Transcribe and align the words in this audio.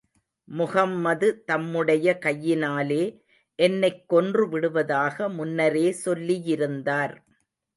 முஹம்மது 0.47 1.43
தம்முடைய 1.43 2.17
கையினாலே 2.17 3.03
என்னைக் 3.55 4.09
கொன்று 4.09 4.49
விடுவதாக 4.49 5.29
முன்னரே 5.29 5.95
சொல்லியிருந்தார். 6.05 7.15